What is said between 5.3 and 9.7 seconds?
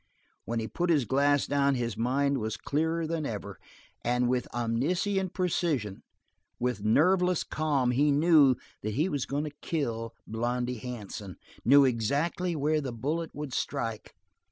precision, with nerveless calm, he knew that he was going to